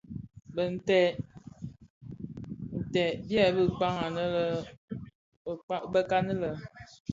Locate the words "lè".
6.41-6.51